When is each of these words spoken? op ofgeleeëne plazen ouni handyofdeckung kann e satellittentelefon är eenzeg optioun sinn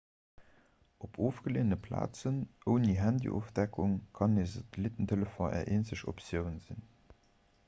op 1.07 1.17
ofgeleeëne 1.25 1.77
plazen 1.83 2.39
ouni 2.73 2.97
handyofdeckung 3.03 3.93
kann 4.21 4.41
e 4.45 4.49
satellittentelefon 4.57 5.55
är 5.61 5.73
eenzeg 5.77 6.07
optioun 6.15 6.61
sinn 6.67 6.87